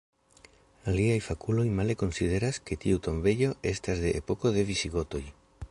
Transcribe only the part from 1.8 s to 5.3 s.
male konsideras, ke tiu tombejo estas de epoko de visigotoj.